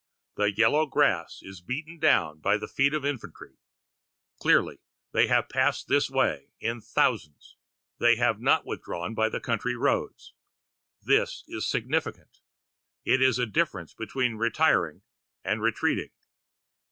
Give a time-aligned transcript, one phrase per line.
[0.35, 3.59] The yellow grass is beaten down by the feet of infantry.
[4.39, 4.79] Clearly
[5.11, 7.55] they have passed this way in thousands;
[7.99, 10.33] they have not withdrawn by the country roads.
[11.03, 12.39] This is significant
[13.05, 15.03] it is the difference between retiring
[15.43, 16.09] and retreating.